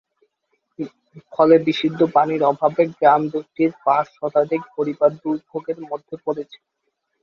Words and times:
ফলে 1.33 1.55
বিশুদ্ধ 1.65 1.99
পানির 2.15 2.41
অভাবে 2.51 2.83
গ্রাম 2.93 3.21
দুটির 3.33 3.71
পাঁচ 3.85 4.05
শতাধিক 4.17 4.61
পরিবার 4.75 5.09
দুর্ভোগের 5.21 5.77
মধ্যে 5.89 6.15
পড়েছে। 6.25 6.57